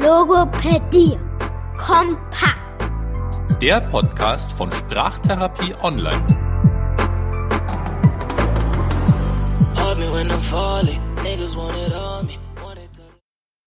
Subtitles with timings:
[0.00, 1.16] Logopädie.
[1.78, 2.90] Kompakt.
[3.62, 6.26] Der Podcast von Sprachtherapie Online.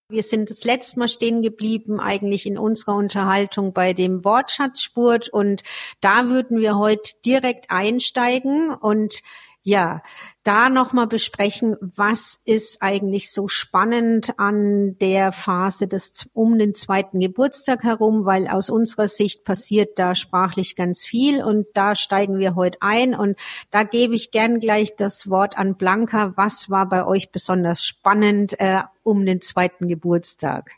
[0.09, 5.64] Wir sind das letzte Mal stehen geblieben, eigentlich in unserer Unterhaltung bei dem Wortschatzspurt und
[6.02, 9.21] da würden wir heute direkt einsteigen und
[9.68, 10.02] ja,
[10.43, 17.20] da nochmal besprechen, was ist eigentlich so spannend an der Phase des um den zweiten
[17.20, 22.55] Geburtstag herum, weil aus unserer Sicht passiert da sprachlich ganz viel und da steigen wir
[22.55, 23.38] heute ein und
[23.70, 26.31] da gebe ich gern gleich das Wort an Blanca.
[26.38, 30.71] Was war bei euch besonders spannend äh, um den zweiten Geburtstag?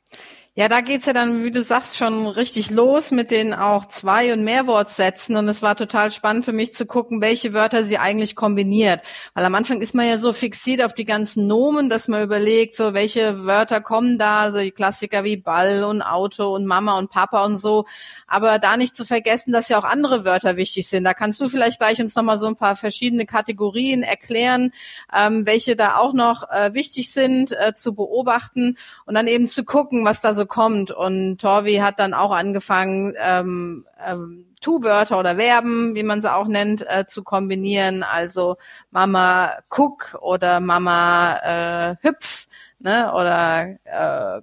[0.59, 4.33] Ja, da geht's ja dann, wie du sagst, schon richtig los mit den auch Zwei-
[4.33, 5.37] und Mehrwortsätzen.
[5.37, 8.99] Und es war total spannend für mich zu gucken, welche Wörter sie eigentlich kombiniert.
[9.33, 12.75] Weil am Anfang ist man ja so fixiert auf die ganzen Nomen, dass man überlegt,
[12.75, 17.09] so welche Wörter kommen da, so die Klassiker wie Ball und Auto und Mama und
[17.09, 17.85] Papa und so.
[18.27, 21.05] Aber da nicht zu vergessen, dass ja auch andere Wörter wichtig sind.
[21.05, 24.73] Da kannst du vielleicht gleich uns nochmal so ein paar verschiedene Kategorien erklären,
[25.15, 29.63] ähm, welche da auch noch äh, wichtig sind äh, zu beobachten und dann eben zu
[29.63, 30.91] gucken, was da so kommt.
[30.91, 36.47] Und Torvi hat dann auch angefangen, ähm, ähm, Tu-Wörter oder Verben, wie man sie auch
[36.47, 38.03] nennt, äh, zu kombinieren.
[38.03, 38.57] Also
[38.91, 42.47] Mama guck oder Mama äh, hüpf,
[42.79, 43.13] ne?
[43.13, 44.41] Oder äh,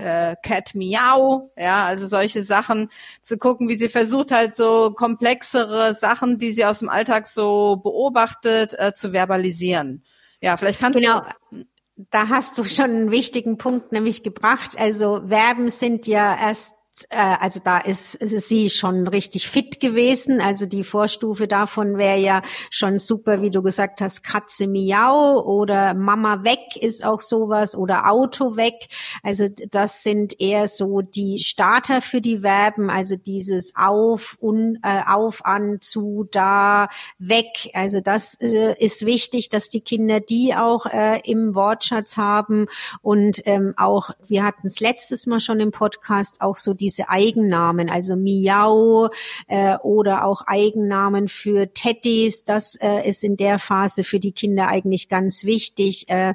[0.00, 2.88] äh, Cat Miau, ja, also solche Sachen
[3.20, 7.76] zu gucken, wie sie versucht halt so komplexere Sachen, die sie aus dem Alltag so
[7.76, 10.02] beobachtet, äh, zu verbalisieren.
[10.40, 11.20] Ja, vielleicht kannst genau.
[11.50, 11.64] du
[12.10, 14.78] da hast du schon einen wichtigen Punkt nämlich gebracht.
[14.78, 16.74] Also Verben sind ja erst
[17.08, 20.40] also da ist, ist sie schon richtig fit gewesen.
[20.40, 25.94] Also die Vorstufe davon wäre ja schon super, wie du gesagt hast, Katze miau oder
[25.94, 28.88] Mama weg ist auch sowas oder Auto weg.
[29.22, 35.00] Also das sind eher so die Starter für die Verben, also dieses auf, un, äh,
[35.06, 37.70] auf, an, zu, da, weg.
[37.72, 42.66] Also das äh, ist wichtig, dass die Kinder die auch äh, im Wortschatz haben
[43.02, 47.90] und ähm, auch, wir hatten es letztes Mal schon im Podcast, auch so diese Eigennamen,
[47.90, 49.10] also Miau
[49.46, 52.44] äh, oder auch Eigennamen für Teddys.
[52.44, 56.08] Das äh, ist in der Phase für die Kinder eigentlich ganz wichtig.
[56.08, 56.34] Äh,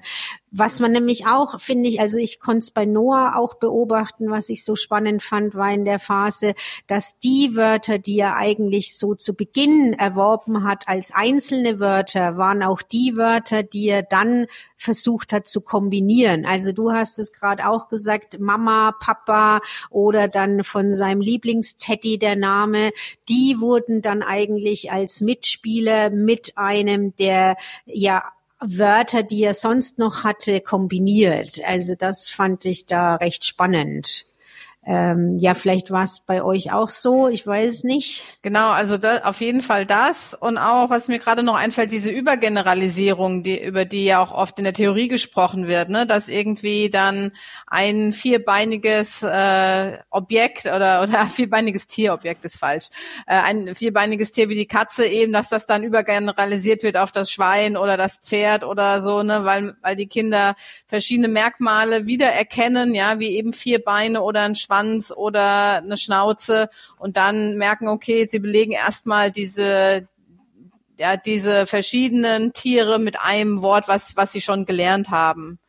[0.52, 4.50] was man nämlich auch, finde ich, also ich konnte es bei Noah auch beobachten, was
[4.50, 6.54] ich so spannend fand, war in der Phase,
[6.88, 12.64] dass die Wörter, die er eigentlich so zu Beginn erworben hat als einzelne Wörter, waren
[12.64, 14.46] auch die Wörter, die er dann
[14.78, 16.46] versucht hat zu kombinieren.
[16.46, 22.36] Also du hast es gerade auch gesagt, Mama, Papa oder dann von seinem Lieblingsteddy der
[22.36, 22.92] Name,
[23.28, 28.24] die wurden dann eigentlich als Mitspieler mit einem der ja
[28.62, 31.60] Wörter, die er sonst noch hatte, kombiniert.
[31.66, 34.26] Also das fand ich da recht spannend.
[34.88, 38.24] Ähm, ja, vielleicht war es bei euch auch so, ich weiß es nicht.
[38.44, 40.36] Genau, also da, auf jeden Fall das.
[40.36, 44.60] Und auch, was mir gerade noch einfällt, diese Übergeneralisierung, die, über die ja auch oft
[44.60, 47.32] in der Theorie gesprochen wird, ne, dass irgendwie dann
[47.66, 52.90] ein vierbeiniges äh, Objekt oder oder vierbeiniges Tierobjekt ist falsch,
[53.26, 57.32] äh, ein vierbeiniges Tier wie die Katze eben, dass das dann übergeneralisiert wird auf das
[57.32, 63.18] Schwein oder das Pferd oder so, ne, weil weil die Kinder verschiedene Merkmale wiedererkennen, ja,
[63.18, 68.26] wie eben vier Beine oder ein Schwein Schwanz oder eine Schnauze und dann merken, okay,
[68.28, 70.08] sie belegen erstmal diese
[70.98, 75.60] ja, diese verschiedenen Tiere mit einem Wort, was, was sie schon gelernt haben.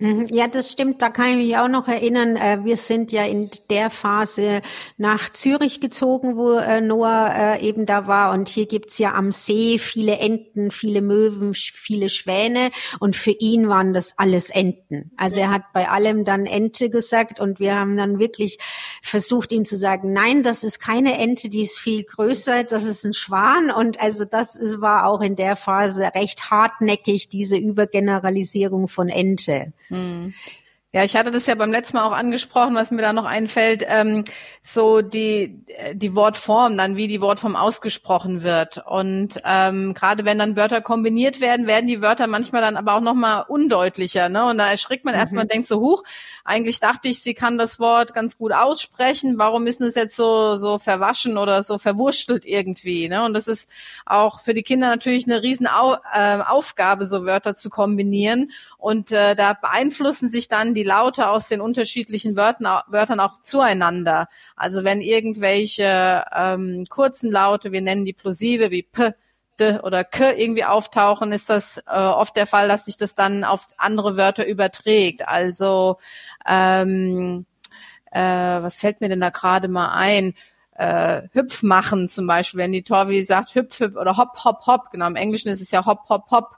[0.00, 0.26] Mhm.
[0.30, 1.02] Ja, das stimmt.
[1.02, 2.36] Da kann ich mich auch noch erinnern.
[2.36, 4.62] Äh, wir sind ja in der Phase
[4.96, 8.32] nach Zürich gezogen, wo äh, Noah äh, eben da war.
[8.32, 12.70] Und hier gibt's ja am See viele Enten, viele Möwen, viele Schwäne.
[13.00, 15.10] Und für ihn waren das alles Enten.
[15.16, 17.40] Also er hat bei allem dann Ente gesagt.
[17.40, 18.58] Und wir haben dann wirklich
[19.02, 23.04] versucht, ihm zu sagen, nein, das ist keine Ente, die ist viel größer, das ist
[23.04, 23.72] ein Schwan.
[23.72, 29.72] Und also das war auch in der Phase recht hartnäckig, diese Übergeneralisierung von Ente.
[29.90, 30.28] Hm.
[30.94, 33.84] Ja, ich hatte das ja beim letzten Mal auch angesprochen, was mir da noch einfällt,
[33.86, 34.24] ähm,
[34.62, 40.56] so die die Wortform, dann wie die Wortform ausgesprochen wird und ähm, gerade wenn dann
[40.56, 44.46] Wörter kombiniert werden, werden die Wörter manchmal dann aber auch noch mal undeutlicher, ne?
[44.46, 45.20] Und da erschrickt man mhm.
[45.20, 46.04] erstmal und denkt so, huch,
[46.42, 50.56] eigentlich dachte ich, sie kann das Wort ganz gut aussprechen, warum ist es jetzt so
[50.56, 53.24] so verwaschen oder so verwurschtelt irgendwie, ne?
[53.24, 53.68] Und das ist
[54.06, 59.12] auch für die Kinder natürlich eine riesen Au äh, Aufgabe, so Wörter zu kombinieren und
[59.12, 64.28] äh, da beeinflussen sich dann die Laute aus den unterschiedlichen Wörtern, Wörtern auch zueinander.
[64.54, 69.12] Also wenn irgendwelche ähm, kurzen Laute, wir nennen die plosive wie p,
[69.58, 73.42] d oder k irgendwie auftauchen, ist das äh, oft der Fall, dass sich das dann
[73.42, 75.26] auf andere Wörter überträgt.
[75.26, 75.98] Also
[76.46, 77.44] ähm,
[78.12, 80.34] äh, was fällt mir denn da gerade mal ein?
[80.74, 84.90] Äh, Hüpf machen zum Beispiel, wenn die Torvi sagt Hüpf, Hüpf oder Hopp, Hopp, Hopp,
[84.92, 86.57] genau, im Englischen ist es ja Hopp, Hopp, Hopp,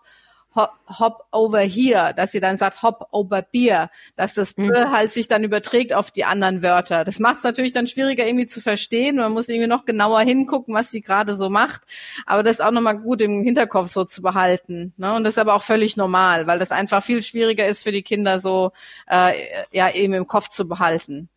[0.54, 4.72] hop over here, dass sie dann sagt hop over beer, dass das mhm.
[4.72, 7.04] halt sich dann überträgt auf die anderen Wörter.
[7.04, 9.16] Das macht es natürlich dann schwieriger irgendwie zu verstehen.
[9.16, 11.82] Man muss irgendwie noch genauer hingucken, was sie gerade so macht.
[12.26, 14.92] Aber das ist auch nochmal gut im Hinterkopf so zu behalten.
[14.96, 15.14] Ne?
[15.14, 18.02] Und das ist aber auch völlig normal, weil das einfach viel schwieriger ist für die
[18.02, 18.72] Kinder so
[19.08, 19.34] äh,
[19.72, 21.28] ja eben im Kopf zu behalten.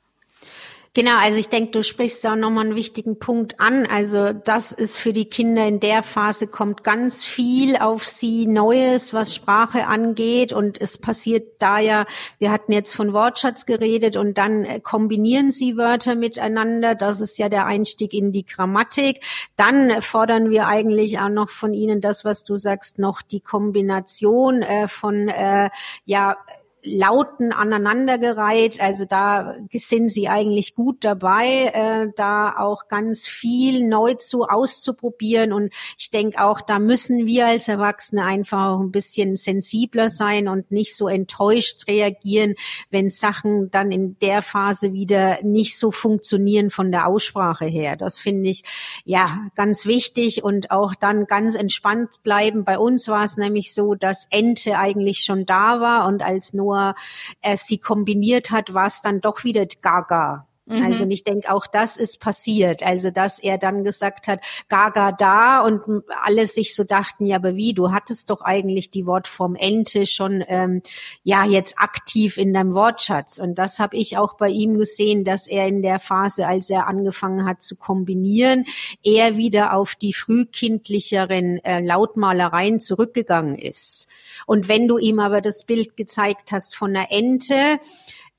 [0.95, 3.88] Genau, also ich denke, du sprichst da nochmal einen wichtigen Punkt an.
[3.88, 9.12] Also das ist für die Kinder in der Phase kommt ganz viel auf sie Neues,
[9.12, 10.54] was Sprache angeht.
[10.54, 12.06] Und es passiert da ja,
[12.38, 16.94] wir hatten jetzt von Wortschatz geredet und dann kombinieren sie Wörter miteinander.
[16.94, 19.25] Das ist ja der Einstieg in die Grammatik.
[19.56, 24.62] Dann fordern wir eigentlich auch noch von ihnen das, was du sagst, noch die Kombination
[24.62, 25.72] äh, von äh,
[26.06, 26.38] ja
[26.85, 28.81] Lauten aneinandergereiht.
[28.81, 35.53] Also da sind sie eigentlich gut dabei, äh, da auch ganz viel neu zu auszuprobieren.
[35.53, 40.47] Und ich denke auch, da müssen wir als Erwachsene einfach auch ein bisschen sensibler sein
[40.47, 42.56] und nicht so enttäuscht reagieren,
[42.89, 47.95] wenn Sachen dann in der Phase wieder nicht so funktionieren von der Aussprache her.
[47.95, 48.63] Das finde ich
[49.06, 52.65] ja ganz wichtig und auch dann ganz entspannt bleiben.
[52.65, 56.72] Bei uns war es nämlich so, dass Ente eigentlich schon da war und als Noah
[56.73, 56.95] nur
[57.41, 60.47] äh, sie kombiniert hat, war es dann doch wieder Gaga.
[60.65, 60.83] Mhm.
[60.83, 62.83] Also ich denke, auch das ist passiert.
[62.83, 64.39] Also dass er dann gesagt hat,
[64.69, 69.06] Gaga da und alle sich so dachten, ja, aber wie, du hattest doch eigentlich die
[69.06, 70.81] Wortform Ente schon ähm,
[71.24, 73.39] ja jetzt aktiv in deinem Wortschatz.
[73.39, 76.88] Und das habe ich auch bei ihm gesehen, dass er in der Phase, als er
[76.88, 78.66] angefangen hat zu kombinieren,
[79.04, 84.07] eher wieder auf die frühkindlicheren äh, Lautmalereien zurückgegangen ist.
[84.45, 87.80] Und wenn du ihm aber das Bild gezeigt hast von einer Ente,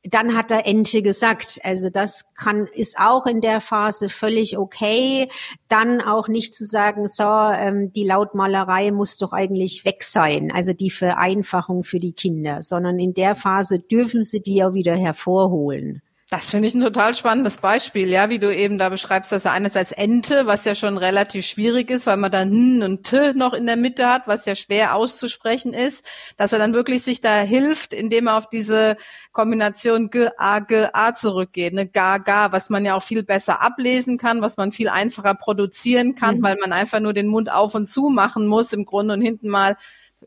[0.04, 1.60] dann hat er Ente gesagt.
[1.64, 5.28] Also das kann, ist auch in der Phase völlig okay.
[5.68, 10.52] Dann auch nicht zu sagen, so, ähm, die Lautmalerei muss doch eigentlich weg sein.
[10.52, 14.94] Also die Vereinfachung für die Kinder, sondern in der Phase dürfen sie die ja wieder
[14.94, 16.02] hervorholen.
[16.30, 19.52] Das finde ich ein total spannendes Beispiel, ja, wie du eben da beschreibst, dass er
[19.52, 23.52] einerseits Ente, was ja schon relativ schwierig ist, weil man da N und T noch
[23.52, 27.40] in der Mitte hat, was ja schwer auszusprechen ist, dass er dann wirklich sich da
[27.40, 28.96] hilft, indem er auf diese
[29.32, 33.60] Kombination G, A, G, A zurückgeht, ne, Ga, Ga, was man ja auch viel besser
[33.62, 36.42] ablesen kann, was man viel einfacher produzieren kann, mhm.
[36.42, 39.50] weil man einfach nur den Mund auf und zu machen muss, im Grunde und hinten
[39.50, 39.76] mal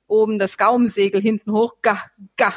[0.05, 1.97] oben das Gaumensegel hinten hoch, Ga,
[2.37, 2.53] Ga.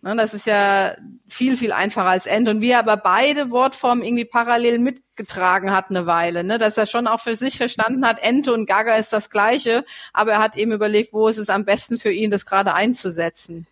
[0.00, 0.96] Ne, das ist ja
[1.26, 2.48] viel, viel einfacher als End.
[2.48, 6.58] Und wie er aber beide Wortformen irgendwie parallel mitgetragen hat eine Weile, ne?
[6.58, 10.32] dass er schon auch für sich verstanden hat, Ente und Gaga ist das gleiche, aber
[10.32, 13.66] er hat eben überlegt, wo ist es am besten für ihn, das gerade einzusetzen.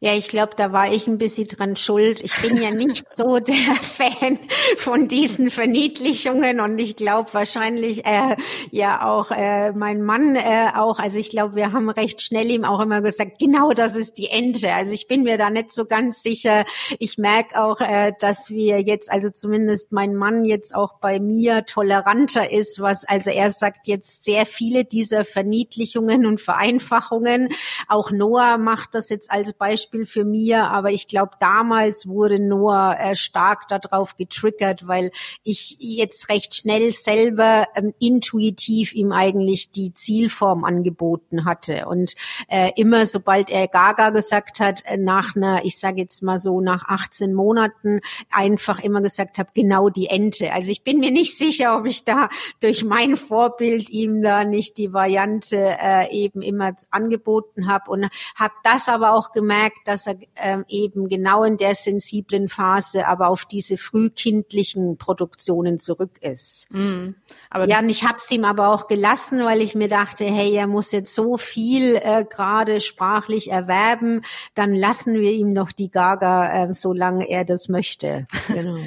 [0.00, 2.22] Ja, ich glaube, da war ich ein bisschen dran schuld.
[2.22, 4.38] Ich bin ja nicht so der Fan
[4.76, 8.36] von diesen Verniedlichungen und ich glaube wahrscheinlich äh,
[8.70, 10.98] ja auch äh, mein Mann äh, auch.
[10.98, 14.28] Also ich glaube, wir haben recht schnell ihm auch immer gesagt, genau das ist die
[14.28, 14.72] Ente.
[14.72, 16.64] Also ich bin mir da nicht so ganz sicher.
[16.98, 21.64] Ich merke auch, äh, dass wir jetzt, also zumindest mein Mann jetzt auch bei mir
[21.64, 27.48] toleranter ist, was also er sagt jetzt sehr viele dieser Verniedlichungen und Vereinfachungen.
[27.88, 32.38] Auch Noah macht das jetzt als Beispiel Beispiel für mir, aber ich glaube, damals wurde
[32.38, 35.10] Noah äh, stark darauf getriggert, weil
[35.42, 41.86] ich jetzt recht schnell selber ähm, intuitiv ihm eigentlich die Zielform angeboten hatte.
[41.86, 42.14] Und
[42.48, 46.60] äh, immer, sobald er Gaga gesagt hat, äh, nach einer, ich sage jetzt mal so,
[46.60, 48.00] nach 18 Monaten
[48.30, 50.52] einfach immer gesagt habe, genau die Ente.
[50.52, 52.28] Also ich bin mir nicht sicher, ob ich da
[52.60, 58.54] durch mein Vorbild ihm da nicht die Variante äh, eben immer angeboten habe und habe
[58.62, 63.44] das aber auch gemerkt, dass er ähm, eben genau in der sensiblen Phase aber auf
[63.44, 66.66] diese frühkindlichen Produktionen zurück ist.
[66.70, 67.10] Mm,
[67.66, 70.66] ja, und ich habe es ihm aber auch gelassen, weil ich mir dachte, hey, er
[70.66, 74.22] muss jetzt so viel äh, gerade sprachlich erwerben,
[74.54, 78.26] dann lassen wir ihm noch die Gaga, äh, solange er das möchte.
[78.54, 78.78] Genau.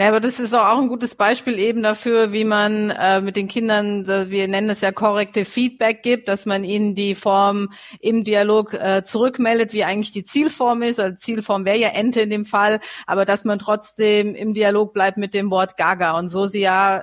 [0.00, 3.36] Ja, aber das ist doch auch ein gutes Beispiel eben dafür, wie man äh, mit
[3.36, 7.68] den Kindern, wir nennen es ja korrekte Feedback gibt, dass man ihnen die Form
[8.00, 11.00] im Dialog äh, zurückmeldet, wie eigentlich die Zielform ist.
[11.00, 15.18] Also Zielform wäre ja Ente in dem Fall, aber dass man trotzdem im Dialog bleibt
[15.18, 17.02] mit dem Wort Gaga und so sie ja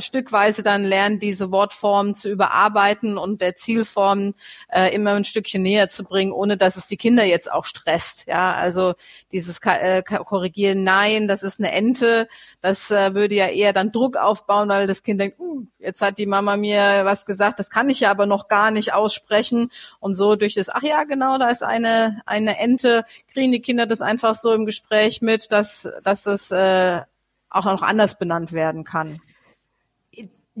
[0.00, 4.34] stückweise dann lernen, diese Wortformen zu überarbeiten und der Zielform
[4.68, 8.26] äh, immer ein Stückchen näher zu bringen, ohne dass es die Kinder jetzt auch stresst.
[8.26, 8.94] Ja, also
[9.30, 12.28] dieses äh, Korrigieren, nein, das ist eine Ente,
[12.60, 16.18] das äh, würde ja eher dann Druck aufbauen, weil das Kind denkt, uh, jetzt hat
[16.18, 20.14] die Mama mir was gesagt, das kann ich ja aber noch gar nicht aussprechen und
[20.14, 24.00] so durch das, ach ja, genau, da ist eine eine Ente, kriegen die Kinder das
[24.02, 27.02] einfach so im Gespräch mit, dass dass das äh,
[27.50, 29.20] auch noch anders benannt werden kann.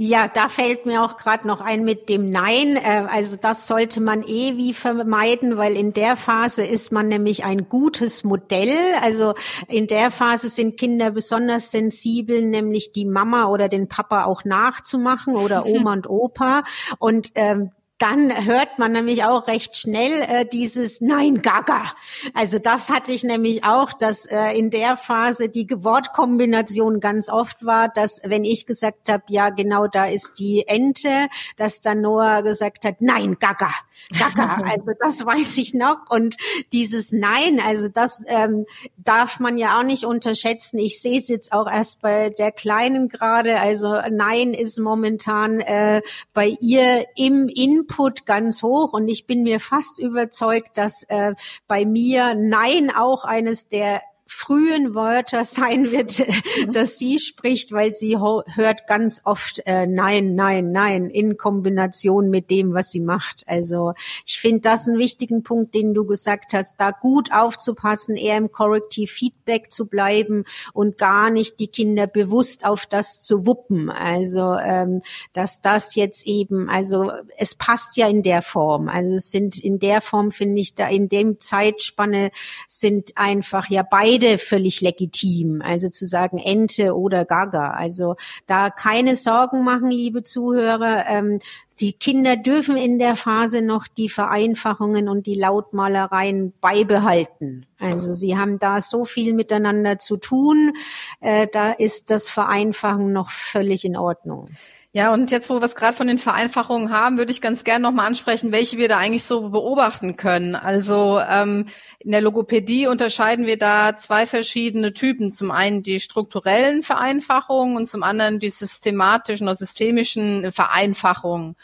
[0.02, 2.76] Ja, da fällt mir auch gerade noch ein mit dem Nein.
[2.76, 7.44] Äh, also das sollte man eh wie vermeiden, weil in der Phase ist man nämlich
[7.44, 8.74] ein gutes Modell.
[9.02, 9.34] Also
[9.68, 15.36] in der Phase sind Kinder besonders sensibel, nämlich die Mama oder den Papa auch nachzumachen
[15.36, 16.62] oder Oma und Opa.
[16.98, 21.92] Und ähm, dann hört man nämlich auch recht schnell äh, dieses Nein, Gaga.
[22.32, 27.62] Also das hatte ich nämlich auch, dass äh, in der Phase die Wortkombination ganz oft
[27.62, 31.28] war, dass wenn ich gesagt habe, ja genau, da ist die Ente,
[31.58, 33.70] dass dann Noah gesagt hat, Nein, Gaga,
[34.18, 34.62] Gaga.
[34.70, 35.98] Also das weiß ich noch.
[36.08, 36.36] Und
[36.72, 38.64] dieses Nein, also das ähm,
[38.96, 40.78] darf man ja auch nicht unterschätzen.
[40.78, 43.60] Ich sehe es jetzt auch erst bei der Kleinen gerade.
[43.60, 46.00] Also Nein ist momentan äh,
[46.32, 51.34] bei ihr im Input Input ganz hoch und ich bin mir fast überzeugt, dass äh,
[51.66, 54.02] bei mir Nein auch eines der
[54.32, 56.72] frühen Wörter sein wird, mhm.
[56.72, 62.48] dass sie spricht, weil sie hört ganz oft äh, Nein, Nein, Nein in Kombination mit
[62.48, 63.42] dem, was sie macht.
[63.48, 63.92] Also
[64.24, 68.52] ich finde das einen wichtigen Punkt, den du gesagt hast, da gut aufzupassen, eher im
[68.52, 73.90] Corrective Feedback zu bleiben und gar nicht die Kinder bewusst auf das zu wuppen.
[73.90, 78.88] Also ähm, dass das jetzt eben, also es passt ja in der Form.
[78.88, 82.30] Also es sind in der Form finde ich da in dem Zeitspanne
[82.68, 85.62] sind einfach ja beide beide völlig legitim.
[85.62, 87.70] Also zu sagen Ente oder Gaga.
[87.70, 91.04] Also da keine Sorgen machen, liebe Zuhörer.
[91.08, 91.40] Ähm,
[91.80, 97.66] die Kinder dürfen in der Phase noch die Vereinfachungen und die Lautmalereien beibehalten.
[97.78, 100.72] Also sie haben da so viel miteinander zu tun.
[101.20, 104.50] Äh, da ist das Vereinfachen noch völlig in Ordnung.
[104.92, 107.84] Ja, und jetzt, wo wir es gerade von den Vereinfachungen haben, würde ich ganz gerne
[107.84, 110.56] nochmal ansprechen, welche wir da eigentlich so beobachten können.
[110.56, 111.66] Also ähm,
[112.00, 115.30] in der Logopädie unterscheiden wir da zwei verschiedene Typen.
[115.30, 121.54] Zum einen die strukturellen Vereinfachungen und zum anderen die systematischen oder systemischen Vereinfachungen.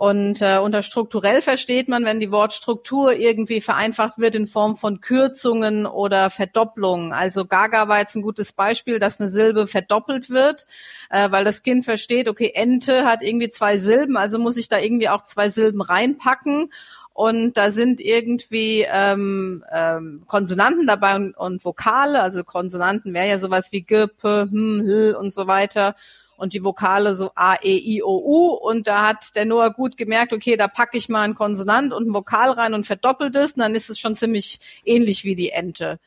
[0.00, 5.02] Und äh, unter strukturell versteht man, wenn die Wortstruktur irgendwie vereinfacht wird in Form von
[5.02, 7.12] Kürzungen oder Verdopplungen.
[7.12, 10.64] Also Gaga war jetzt ein gutes Beispiel, dass eine Silbe verdoppelt wird,
[11.10, 14.78] äh, weil das Kind versteht, okay, Ente hat irgendwie zwei Silben, also muss ich da
[14.78, 16.72] irgendwie auch zwei Silben reinpacken.
[17.12, 23.38] Und da sind irgendwie ähm, ähm, Konsonanten dabei und, und Vokale, also Konsonanten wäre ja
[23.38, 25.94] sowas wie G, P, Hm, L und so weiter
[26.40, 28.48] und die Vokale so A, E, I, O, U.
[28.54, 32.04] Und da hat der Noah gut gemerkt, okay, da packe ich mal einen Konsonant und
[32.04, 33.52] einen Vokal rein und verdoppelt es.
[33.52, 35.98] Und dann ist es schon ziemlich ähnlich wie die Ente.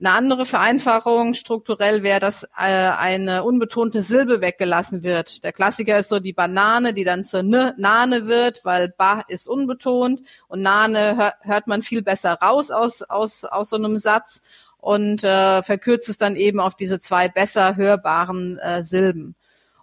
[0.00, 5.44] Eine andere Vereinfachung strukturell wäre, dass äh, eine unbetonte Silbe weggelassen wird.
[5.44, 9.48] Der Klassiker ist so die Banane, die dann zur N Nane wird, weil Ba ist
[9.48, 14.42] unbetont und Nane hör, hört man viel besser raus aus, aus, aus so einem Satz
[14.78, 19.36] und äh, verkürzt es dann eben auf diese zwei besser hörbaren äh, Silben.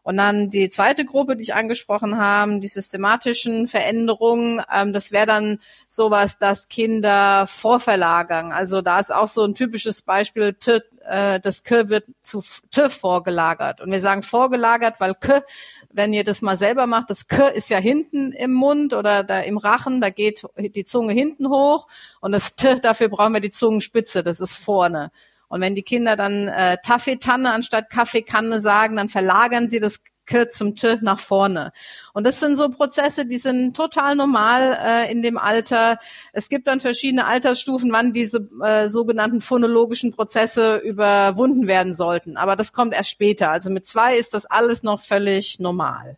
[0.03, 5.27] Und dann die zweite Gruppe, die ich angesprochen habe, die systematischen Veränderungen, ähm, das wäre
[5.27, 8.51] dann sowas, dass Kinder vorverlagern.
[8.51, 12.89] Also da ist auch so ein typisches Beispiel, t, äh, das K wird zu T
[12.89, 13.79] vorgelagert.
[13.79, 15.43] Und wir sagen vorgelagert, weil K,
[15.91, 19.41] wenn ihr das mal selber macht, das K ist ja hinten im Mund oder da
[19.41, 21.87] im Rachen, da geht die Zunge hinten hoch
[22.21, 25.11] und das T, dafür brauchen wir die Zungenspitze, das ist vorne.
[25.51, 30.47] Und wenn die Kinder dann äh, Taffeetanne anstatt Kaffeekanne sagen, dann verlagern sie das K
[30.47, 31.73] zum T nach vorne.
[32.13, 35.99] Und das sind so Prozesse, die sind total normal äh, in dem Alter.
[36.31, 42.37] Es gibt dann verschiedene Altersstufen, wann diese äh, sogenannten phonologischen Prozesse überwunden werden sollten.
[42.37, 43.51] Aber das kommt erst später.
[43.51, 46.17] Also mit zwei ist das alles noch völlig normal.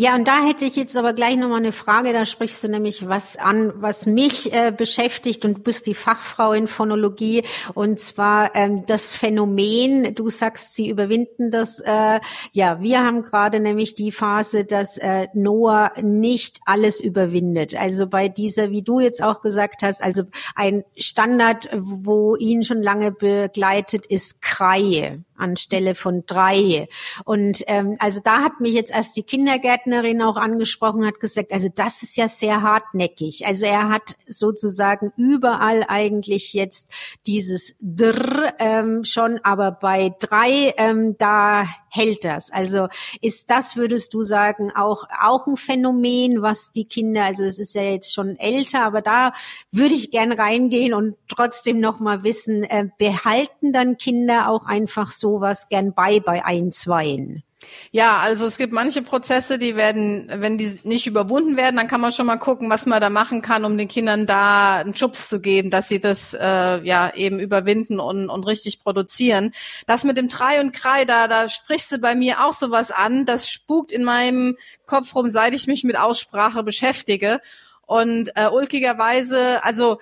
[0.00, 3.08] Ja, und da hätte ich jetzt aber gleich nochmal eine Frage, da sprichst du nämlich
[3.08, 7.42] was an, was mich äh, beschäftigt und du bist die Fachfrau in Phonologie
[7.74, 12.20] und zwar ähm, das Phänomen, du sagst, sie überwinden das, äh,
[12.52, 17.74] ja, wir haben gerade nämlich die Phase, dass äh, Noah nicht alles überwindet.
[17.74, 20.22] Also bei dieser, wie du jetzt auch gesagt hast, also
[20.54, 25.24] ein Standard, wo ihn schon lange begleitet, ist Kreie.
[25.38, 26.88] Anstelle von drei.
[27.24, 31.68] Und ähm, also da hat mich jetzt erst die Kindergärtnerin auch angesprochen, hat gesagt, also
[31.74, 33.46] das ist ja sehr hartnäckig.
[33.46, 36.88] Also er hat sozusagen überall eigentlich jetzt
[37.26, 42.50] dieses Drr ähm, schon, aber bei drei ähm, da hält das.
[42.50, 42.88] Also
[43.20, 47.74] ist das, würdest du sagen, auch auch ein Phänomen, was die Kinder, also es ist
[47.74, 49.32] ja jetzt schon älter, aber da
[49.72, 55.10] würde ich gern reingehen und trotzdem noch mal wissen, äh, behalten dann Kinder auch einfach
[55.28, 57.42] sowas gern bei bei ein, zweien?
[57.90, 62.00] Ja, also es gibt manche Prozesse, die werden, wenn die nicht überwunden werden, dann kann
[62.00, 65.28] man schon mal gucken, was man da machen kann, um den Kindern da einen Schubs
[65.28, 69.52] zu geben, dass sie das äh, ja eben überwinden und, und richtig produzieren.
[69.86, 73.24] Das mit dem Trei und Krei, da, da sprichst du bei mir auch sowas an,
[73.24, 74.56] das spukt in meinem
[74.86, 77.40] Kopf rum, seit ich mich mit Aussprache beschäftige.
[77.86, 79.98] Und äh, ulkigerweise, also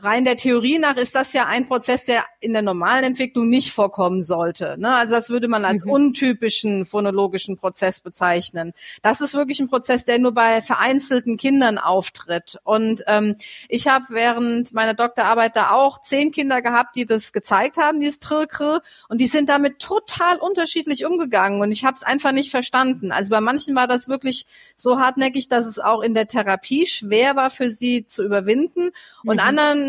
[0.00, 3.72] rein der Theorie nach ist das ja ein Prozess, der in der normalen Entwicklung nicht
[3.72, 4.76] vorkommen sollte.
[4.78, 4.94] Ne?
[4.94, 5.90] Also das würde man als mhm.
[5.90, 8.74] untypischen phonologischen Prozess bezeichnen.
[9.02, 12.58] Das ist wirklich ein Prozess, der nur bei vereinzelten Kindern auftritt.
[12.62, 13.34] Und ähm,
[13.68, 18.20] ich habe während meiner Doktorarbeit da auch zehn Kinder gehabt, die das gezeigt haben, dieses
[18.20, 21.60] Trilkr, und die sind damit total unterschiedlich umgegangen.
[21.60, 23.10] Und ich habe es einfach nicht verstanden.
[23.10, 27.34] Also bei manchen war das wirklich so hartnäckig, dass es auch in der Therapie schwer
[27.34, 28.90] war für sie zu überwinden.
[29.24, 29.40] Und mhm.
[29.40, 29.87] anderen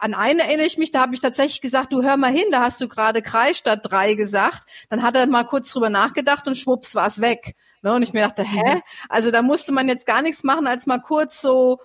[0.00, 2.62] an einen erinnere ich mich, da habe ich tatsächlich gesagt, du hör mal hin, da
[2.62, 4.68] hast du gerade Kreis statt drei gesagt.
[4.88, 7.54] Dann hat er mal kurz drüber nachgedacht und schwupps war es weg.
[7.82, 7.94] Ne?
[7.94, 8.76] Und ich mir dachte, hä?
[8.76, 8.82] Mhm.
[9.08, 11.80] Also da musste man jetzt gar nichts machen, als mal kurz so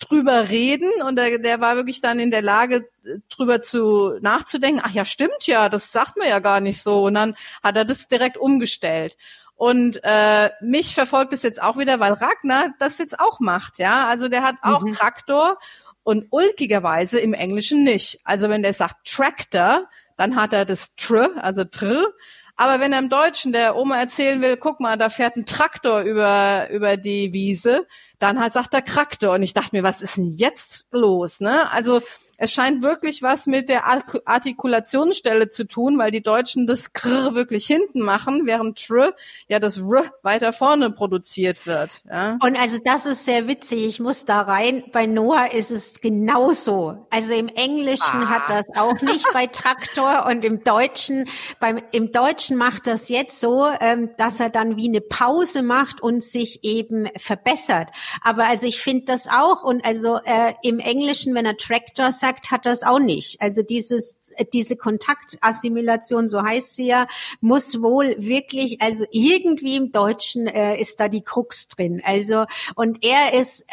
[0.00, 2.88] drüber reden und der, der war wirklich dann in der Lage,
[3.28, 7.04] drüber zu nachzudenken, ach ja, stimmt ja, das sagt man ja gar nicht so.
[7.04, 9.16] Und dann hat er das direkt umgestellt.
[9.56, 14.08] Und äh, mich verfolgt es jetzt auch wieder, weil Ragnar das jetzt auch macht, ja.
[14.08, 14.92] Also der hat auch mhm.
[14.92, 15.58] Traktor
[16.02, 18.20] und ulkigerweise im Englischen nicht.
[18.24, 22.12] Also wenn der sagt Tractor, dann hat er das Tr, also Tr.
[22.56, 26.02] Aber wenn er im Deutschen der Oma erzählen will, guck mal, da fährt ein Traktor
[26.02, 27.86] über, über die Wiese,
[28.18, 29.34] dann halt sagt er Traktor.
[29.34, 31.40] Und ich dachte mir, was ist denn jetzt los?
[31.40, 31.72] Ne?
[31.72, 32.02] Also
[32.42, 37.66] es scheint wirklich was mit der Artikulationsstelle zu tun, weil die Deutschen das Kr wirklich
[37.66, 39.12] hinten machen, während Tr
[39.46, 42.02] ja das R weiter vorne produziert wird.
[42.08, 42.38] Ja.
[42.42, 43.84] Und also das ist sehr witzig.
[43.84, 44.84] Ich muss da rein.
[44.90, 47.06] Bei Noah ist es genauso.
[47.10, 48.30] Also im Englischen ah.
[48.30, 51.26] hat das auch nicht bei Traktor und im Deutschen,
[51.58, 56.02] beim, im Deutschen macht das jetzt so, ähm, dass er dann wie eine Pause macht
[56.02, 57.90] und sich eben verbessert.
[58.22, 62.29] Aber also ich finde das auch und also äh, im Englischen, wenn er Traktor sagt,
[62.30, 63.40] gesagt hat das auch nicht.
[63.40, 64.16] Also dieses
[64.52, 67.08] diese Kontaktassimilation, so heißt sie ja,
[67.40, 72.00] muss wohl wirklich, also irgendwie im Deutschen äh, ist da die Krux drin.
[72.04, 72.44] Also
[72.76, 73.66] und er ist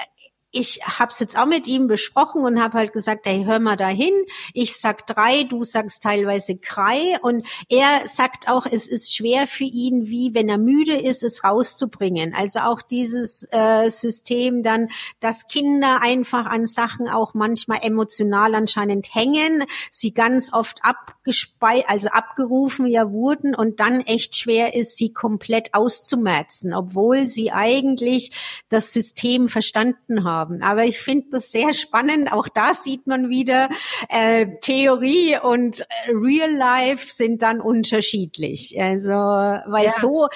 [0.51, 3.75] ich habe es jetzt auch mit ihm besprochen und habe halt gesagt, hey, hör mal
[3.75, 4.13] dahin.
[4.53, 7.17] Ich sag drei, du sagst teilweise drei.
[7.21, 11.43] Und er sagt auch, es ist schwer für ihn, wie wenn er müde ist, es
[11.43, 12.33] rauszubringen.
[12.33, 14.87] Also auch dieses äh, System dann,
[15.19, 22.07] dass Kinder einfach an Sachen auch manchmal emotional anscheinend hängen, sie ganz oft abgespei also
[22.09, 28.93] abgerufen ja wurden und dann echt schwer ist, sie komplett auszumerzen, obwohl sie eigentlich das
[28.93, 30.61] System verstanden haben haben.
[30.61, 32.31] Aber ich finde das sehr spannend.
[32.31, 33.69] Auch da sieht man wieder,
[34.09, 38.79] äh, Theorie und äh, Real Life sind dann unterschiedlich.
[38.79, 39.91] Also, weil ja.
[39.91, 40.27] so,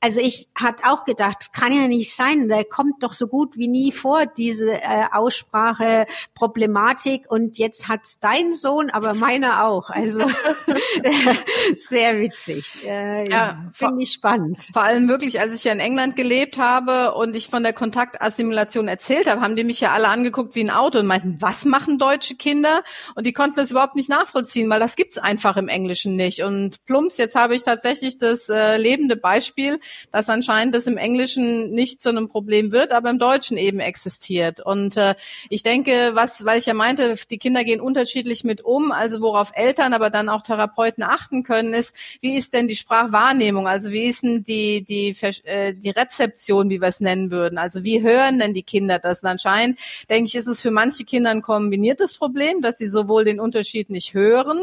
[0.00, 3.68] also ich hatte auch gedacht, kann ja nicht sein, der kommt doch so gut wie
[3.68, 9.90] nie vor, diese äh, Aussprache Problematik und jetzt hat's dein Sohn, aber meiner auch.
[9.90, 10.22] Also
[11.76, 12.78] sehr witzig.
[12.84, 14.68] Äh, ja, finde ich spannend.
[14.72, 18.88] Vor allem wirklich, als ich ja in England gelebt habe und ich von der Kontaktassimilation
[18.88, 21.98] erzählt habe, haben die mich ja alle angeguckt wie ein Auto und meinten, was machen
[21.98, 22.82] deutsche Kinder?
[23.14, 26.42] Und die konnten das überhaupt nicht nachvollziehen, weil das gibt's einfach im Englischen nicht.
[26.42, 31.70] Und plumps, jetzt habe ich tatsächlich das äh, lebende Beispiel, dass anscheinend das im Englischen
[31.70, 34.60] nicht zu einem Problem wird, aber im Deutschen eben existiert.
[34.60, 35.14] Und äh,
[35.48, 39.52] ich denke, was, weil ich ja meinte, die Kinder gehen unterschiedlich mit um, also worauf
[39.54, 43.66] Eltern, aber dann auch Therapeuten achten können, ist, wie ist denn die Sprachwahrnehmung?
[43.66, 47.58] Also wie ist denn die, die, äh, die Rezeption, wie wir es nennen würden?
[47.58, 49.21] Also wie hören denn die Kinder das?
[49.22, 53.24] Und anscheinend, denke ich, ist es für manche Kinder ein kombiniertes Problem, dass sie sowohl
[53.24, 54.60] den Unterschied nicht hören,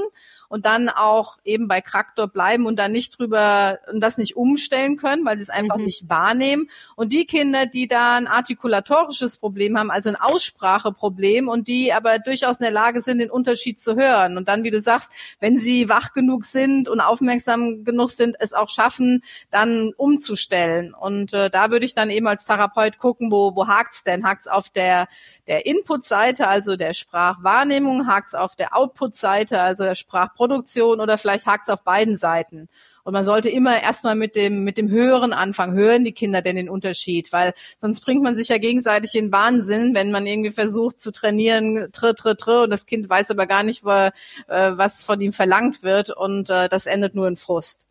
[0.50, 4.98] und dann auch eben bei Traktor bleiben und dann nicht drüber und das nicht umstellen
[4.98, 5.86] können, weil sie es einfach mhm.
[5.86, 6.70] nicht wahrnehmen.
[6.96, 12.20] Und die Kinder, die da ein artikulatorisches Problem haben, also ein Ausspracheproblem und die aber
[12.20, 14.38] durchaus in der Lage sind, den Unterschied zu hören.
[14.38, 18.54] Und dann, wie du sagst, wenn sie wach genug sind und aufmerksam genug sind, es
[18.54, 20.94] auch schaffen, dann umzustellen.
[20.96, 24.26] Und äh, da würde ich dann eben als Therapeut gucken, wo, wo hakt's denn?
[24.26, 25.08] Hakt's auf der,
[25.46, 28.08] der Input-Seite, also der Sprachwahrnehmung?
[28.08, 30.38] Hakt's auf der Output-Seite, also der Sprachprozess?
[30.39, 32.69] Überproduktion oder vielleicht hakt es auf beiden Seiten.
[33.04, 35.75] Und man sollte immer erstmal mit dem, mit dem Höheren anfangen.
[35.75, 37.32] Hören die Kinder denn den Unterschied?
[37.34, 41.89] Weil sonst bringt man sich ja gegenseitig in Wahnsinn, wenn man irgendwie versucht zu trainieren,
[41.91, 44.12] tr, tr, tr, und das Kind weiß aber gar nicht, wo, äh,
[44.47, 46.15] was von ihm verlangt wird.
[46.15, 47.88] Und äh, das endet nur in Frust.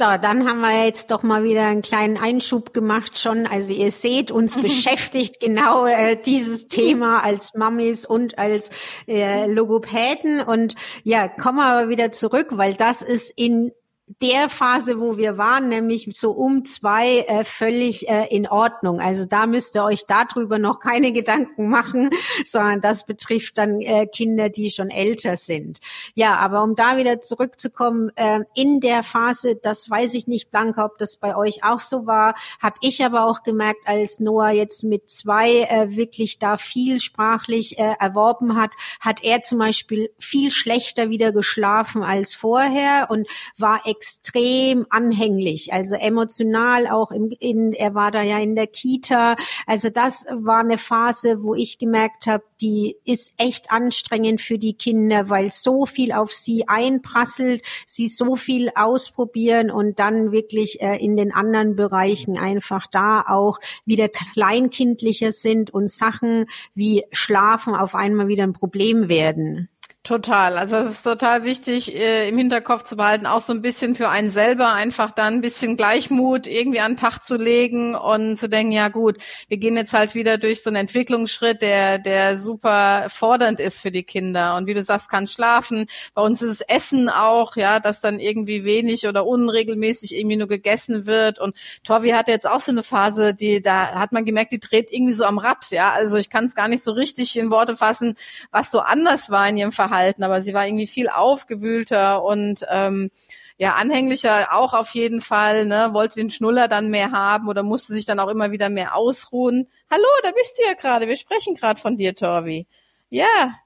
[0.00, 3.46] So, dann haben wir jetzt doch mal wieder einen kleinen Einschub gemacht schon.
[3.46, 8.70] Also ihr seht, uns beschäftigt genau äh, dieses Thema als Mamis und als
[9.06, 10.40] äh, Logopäden.
[10.40, 13.72] Und ja, kommen wir aber wieder zurück, weil das ist in
[14.20, 19.00] der Phase, wo wir waren, nämlich so um zwei, äh, völlig äh, in Ordnung.
[19.00, 22.10] Also da müsst ihr euch darüber noch keine Gedanken machen,
[22.44, 25.78] sondern das betrifft dann äh, Kinder, die schon älter sind.
[26.14, 30.84] Ja, aber um da wieder zurückzukommen, äh, in der Phase, das weiß ich nicht, Blanca,
[30.84, 34.82] ob das bei euch auch so war, habe ich aber auch gemerkt, als Noah jetzt
[34.82, 40.50] mit zwei äh, wirklich da viel sprachlich äh, erworben hat, hat er zum Beispiel viel
[40.50, 47.94] schlechter wieder geschlafen als vorher und war extrem anhänglich, also emotional auch im, in, er
[47.94, 49.36] war da ja in der Kita.
[49.66, 54.72] Also das war eine Phase, wo ich gemerkt habe, die ist echt anstrengend für die
[54.72, 60.96] Kinder, weil so viel auf sie einprasselt, sie so viel ausprobieren und dann wirklich äh,
[60.96, 67.94] in den anderen Bereichen einfach da auch wieder kleinkindlicher sind und Sachen wie Schlafen auf
[67.94, 69.68] einmal wieder ein Problem werden.
[70.02, 70.56] Total.
[70.56, 74.08] Also es ist total wichtig, äh, im Hinterkopf zu behalten, auch so ein bisschen für
[74.08, 78.48] einen selber einfach dann ein bisschen Gleichmut irgendwie an den Tag zu legen und zu
[78.48, 83.08] denken, ja gut, wir gehen jetzt halt wieder durch so einen Entwicklungsschritt, der, der super
[83.10, 84.56] fordernd ist für die Kinder.
[84.56, 85.84] Und wie du sagst, kann schlafen.
[86.14, 90.48] Bei uns ist es Essen auch, ja, dass dann irgendwie wenig oder unregelmäßig irgendwie nur
[90.48, 91.38] gegessen wird.
[91.38, 94.90] Und Torvi hatte jetzt auch so eine Phase, die, da hat man gemerkt, die dreht
[94.90, 95.92] irgendwie so am Rad, ja.
[95.92, 98.14] Also ich kann es gar nicht so richtig in Worte fassen,
[98.50, 102.64] was so anders war in ihrem Verhalten Verhalten, aber sie war irgendwie viel aufgewühlter und
[102.70, 103.10] ähm,
[103.58, 107.92] ja, anhänglicher auch auf jeden Fall, ne, wollte den Schnuller dann mehr haben oder musste
[107.92, 109.68] sich dann auch immer wieder mehr ausruhen.
[109.90, 112.66] Hallo, da bist du ja gerade, wir sprechen gerade von dir, Torvi.
[113.10, 113.56] Ja,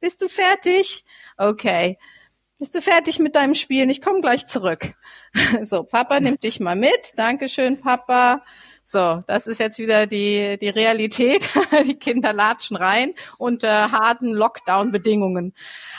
[0.00, 1.04] bist du fertig?
[1.36, 1.98] Okay.
[2.58, 3.88] Bist du fertig mit deinem Spielen?
[3.88, 4.94] Ich komme gleich zurück.
[5.62, 7.12] So, Papa nimmt dich mal mit.
[7.14, 8.42] Dankeschön, Papa.
[8.92, 11.48] So, das ist jetzt wieder die, die Realität.
[11.86, 15.54] die Kinder latschen rein unter harten Lockdown-Bedingungen.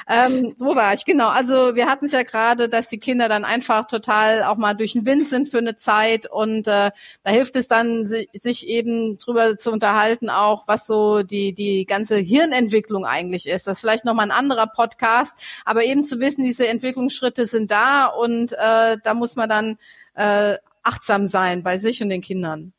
[0.09, 1.29] Ähm, so war ich, genau.
[1.29, 4.91] Also wir hatten es ja gerade, dass die Kinder dann einfach total auch mal durch
[4.91, 6.91] den Wind sind für eine Zeit und äh,
[7.23, 12.17] da hilft es dann, sich eben drüber zu unterhalten, auch was so die, die ganze
[12.17, 13.67] Hirnentwicklung eigentlich ist.
[13.67, 18.07] Das ist vielleicht nochmal ein anderer Podcast, aber eben zu wissen, diese Entwicklungsschritte sind da
[18.07, 19.77] und äh, da muss man dann
[20.15, 22.73] äh, achtsam sein bei sich und den Kindern.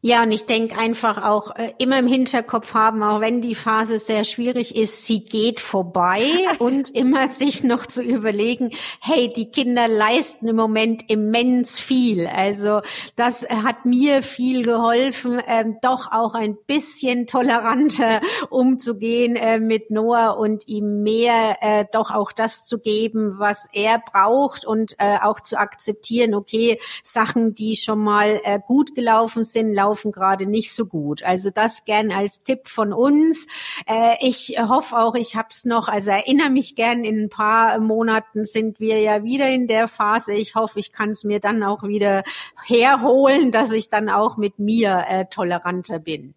[0.00, 3.98] Ja, und ich denke einfach auch äh, immer im Hinterkopf haben, auch wenn die Phase
[3.98, 6.22] sehr schwierig ist, sie geht vorbei
[6.60, 12.28] und immer sich noch zu überlegen, hey, die Kinder leisten im Moment immens viel.
[12.28, 12.80] Also
[13.16, 20.38] das hat mir viel geholfen, ähm, doch auch ein bisschen toleranter umzugehen äh, mit Noah
[20.38, 25.40] und ihm mehr äh, doch auch das zu geben, was er braucht und äh, auch
[25.40, 30.86] zu akzeptieren, okay, Sachen, die schon mal äh, gut gelaufen sind, laufen gerade nicht so
[30.86, 31.22] gut.
[31.22, 33.46] Also das gern als Tipp von uns.
[33.86, 37.78] Äh, ich hoffe auch, ich habe es noch, also erinnere mich gern, in ein paar
[37.80, 40.34] Monaten sind wir ja wieder in der Phase.
[40.34, 42.22] Ich hoffe, ich kann es mir dann auch wieder
[42.64, 46.34] herholen, dass ich dann auch mit mir äh, toleranter bin.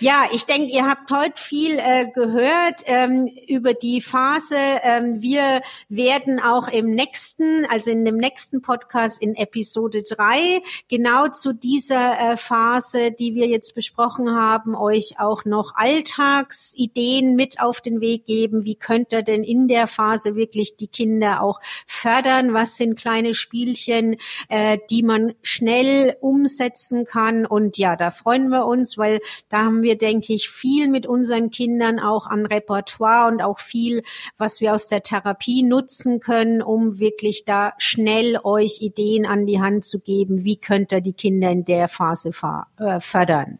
[0.00, 4.54] Ja, ich denke, ihr habt heute viel äh, gehört ähm, über die Phase.
[4.84, 11.26] Ähm, wir werden auch im nächsten, also in dem nächsten Podcast in Episode drei genau
[11.26, 17.80] zu dieser äh, Phase, die wir jetzt besprochen haben, euch auch noch Alltagsideen mit auf
[17.80, 18.64] den Weg geben.
[18.64, 21.58] Wie könnt ihr denn in der Phase wirklich die Kinder auch
[21.88, 22.54] fördern?
[22.54, 24.14] Was sind kleine Spielchen,
[24.48, 27.46] äh, die man schnell umsetzen kann?
[27.46, 31.06] Und ja, da freuen wir uns, weil da haben wir wir, denke ich, viel mit
[31.06, 34.02] unseren Kindern auch an Repertoire und auch viel,
[34.36, 39.62] was wir aus der Therapie nutzen können, um wirklich da schnell euch Ideen an die
[39.62, 40.44] Hand zu geben.
[40.44, 42.32] Wie könnt ihr die Kinder in der Phase
[42.78, 43.58] äh, fördern?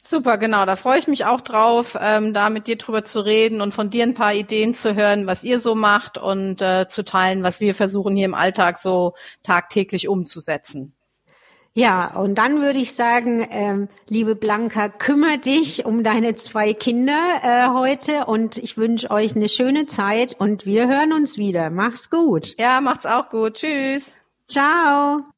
[0.00, 0.64] Super, genau.
[0.64, 3.90] Da freue ich mich auch drauf, ähm, da mit dir drüber zu reden und von
[3.90, 7.60] dir ein paar Ideen zu hören, was ihr so macht und äh, zu teilen, was
[7.60, 10.94] wir versuchen hier im Alltag so tagtäglich umzusetzen.
[11.78, 17.16] Ja, und dann würde ich sagen, ähm, liebe Blanca, kümmere dich um deine zwei Kinder
[17.44, 21.70] äh, heute und ich wünsche euch eine schöne Zeit und wir hören uns wieder.
[21.70, 22.56] Mach's gut.
[22.58, 23.54] Ja, macht's auch gut.
[23.54, 24.16] Tschüss.
[24.48, 25.28] Ciao.